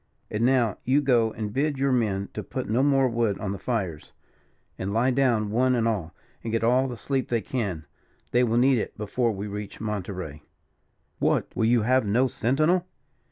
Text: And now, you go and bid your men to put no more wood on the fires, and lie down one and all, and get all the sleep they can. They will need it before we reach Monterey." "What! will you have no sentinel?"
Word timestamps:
And 0.31 0.43
now, 0.43 0.79
you 0.83 0.99
go 0.99 1.31
and 1.31 1.53
bid 1.53 1.77
your 1.77 1.91
men 1.91 2.29
to 2.33 2.41
put 2.41 2.67
no 2.67 2.81
more 2.81 3.07
wood 3.07 3.37
on 3.37 3.51
the 3.51 3.59
fires, 3.59 4.13
and 4.79 4.91
lie 4.91 5.11
down 5.11 5.51
one 5.51 5.75
and 5.75 5.87
all, 5.87 6.15
and 6.41 6.51
get 6.51 6.63
all 6.63 6.87
the 6.87 6.97
sleep 6.97 7.29
they 7.29 7.39
can. 7.41 7.85
They 8.31 8.43
will 8.43 8.57
need 8.57 8.79
it 8.79 8.97
before 8.97 9.31
we 9.31 9.45
reach 9.45 9.79
Monterey." 9.79 10.41
"What! 11.19 11.55
will 11.55 11.65
you 11.65 11.83
have 11.83 12.03
no 12.03 12.27
sentinel?" 12.27 12.87